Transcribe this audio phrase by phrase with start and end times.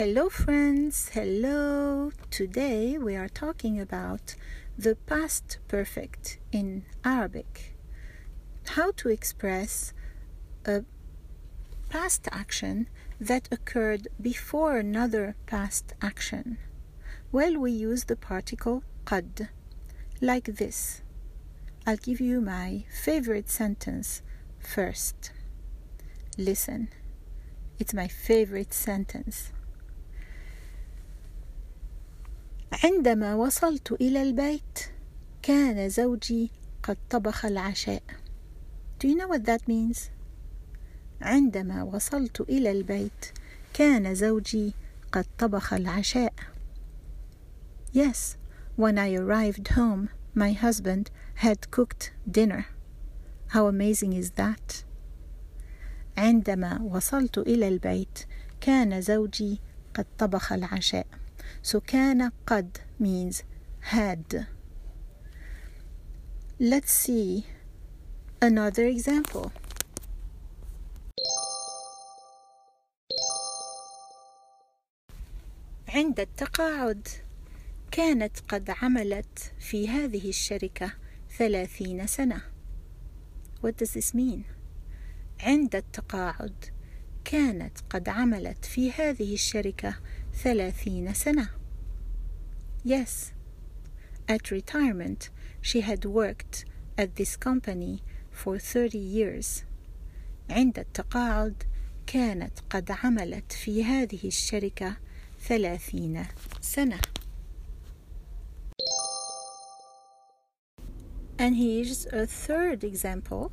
[0.00, 1.08] Hello, friends.
[1.08, 2.12] Hello.
[2.30, 4.36] Today we are talking about
[4.78, 7.74] the past perfect in Arabic.
[8.76, 9.92] How to express
[10.64, 10.84] a
[11.88, 12.88] past action
[13.20, 16.58] that occurred before another past action.
[17.32, 19.48] Well, we use the particle qad,
[20.20, 21.02] like this.
[21.84, 24.22] I'll give you my favorite sentence
[24.60, 25.32] first.
[26.36, 26.86] Listen,
[27.80, 29.50] it's my favorite sentence.
[32.84, 34.78] عندما وصلت إلى البيت
[35.42, 36.50] كان زوجي
[36.82, 38.02] قد طبخ العشاء.
[39.00, 40.10] Do you know what that means?
[41.20, 43.32] عندما وصلت إلى البيت
[43.74, 44.74] كان زوجي
[45.12, 46.32] قد طبخ العشاء.
[47.92, 48.36] Yes,
[48.76, 52.66] when I arrived home, my husband had cooked dinner.
[53.48, 54.84] How amazing is that?
[56.16, 58.18] عندما وصلت إلى البيت
[58.60, 59.60] كان زوجي
[59.94, 61.06] قد طبخ العشاء.
[61.62, 63.42] So كان قد means
[63.80, 64.46] had.
[66.60, 67.44] Let's see
[68.40, 69.50] another example.
[75.88, 77.08] عند التقاعد
[77.90, 80.92] كانت قد عملت في هذه الشركة
[81.38, 82.40] ثلاثين سنة.
[83.62, 84.44] What does this mean?
[85.40, 86.64] عند التقاعد
[87.24, 89.94] كانت قد عملت في هذه الشركة
[90.43, 91.49] ثلاثين سنة.
[92.83, 93.31] Yes,
[94.27, 95.29] at retirement
[95.61, 96.65] she had worked
[96.97, 99.63] at this company for 30 years.
[100.49, 101.63] عند التقاعد
[102.07, 104.97] كانت قد عملت في هذه الشركة
[105.47, 106.25] ثلاثين
[106.61, 107.01] سنة.
[111.39, 113.51] And here's a third example.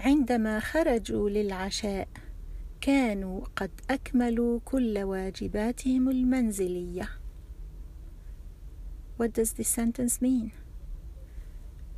[0.00, 2.08] عندما خرجوا للعشاء
[2.87, 7.09] كانوا قد أكملوا كل واجباتهم المنزلية.
[9.17, 10.51] What does this sentence mean?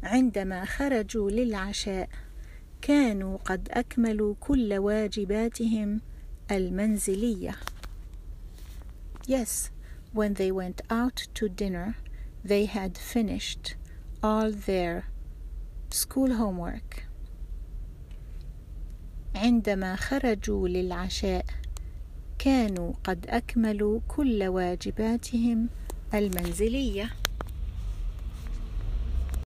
[0.03, 2.09] عندما خرجوا للعشاء
[2.81, 6.02] كانوا قد أكملوا كل واجباتهم
[6.52, 7.56] المنزلية.
[9.28, 9.69] Yes,
[10.12, 11.97] when they went out to dinner,
[12.44, 13.75] they had finished
[14.24, 15.03] all their
[15.91, 17.09] school homework.
[19.40, 21.46] عندما خرجوا للعشاء
[22.40, 25.70] كانوا قد أكملوا كل واجباتهم
[26.14, 27.10] المنزلية.